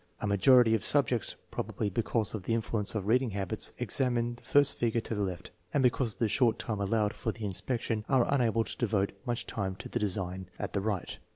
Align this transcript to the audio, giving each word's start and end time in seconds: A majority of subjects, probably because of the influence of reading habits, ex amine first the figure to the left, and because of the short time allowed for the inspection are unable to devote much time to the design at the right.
A 0.19 0.25
majority 0.25 0.73
of 0.73 0.83
subjects, 0.83 1.35
probably 1.51 1.87
because 1.87 2.33
of 2.33 2.41
the 2.41 2.55
influence 2.55 2.95
of 2.95 3.05
reading 3.05 3.29
habits, 3.29 3.71
ex 3.79 3.99
amine 4.01 4.39
first 4.43 4.73
the 4.73 4.79
figure 4.79 5.01
to 5.01 5.13
the 5.13 5.21
left, 5.21 5.51
and 5.75 5.83
because 5.83 6.13
of 6.13 6.17
the 6.19 6.27
short 6.27 6.57
time 6.57 6.81
allowed 6.81 7.13
for 7.13 7.31
the 7.31 7.45
inspection 7.45 8.03
are 8.09 8.25
unable 8.33 8.63
to 8.63 8.77
devote 8.77 9.11
much 9.27 9.45
time 9.45 9.75
to 9.75 9.87
the 9.87 9.99
design 9.99 10.49
at 10.57 10.73
the 10.73 10.81
right. 10.81 11.19